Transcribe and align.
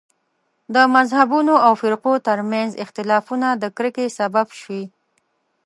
د 0.73 0.75
مذهبونو 0.95 1.53
او 1.65 1.73
فرقو 1.81 2.13
تر 2.27 2.39
منځ 2.51 2.71
اختلافونه 2.83 3.47
د 3.61 3.63
کرکې 3.77 4.07
سبب 4.19 4.47
شوي. 4.59 4.83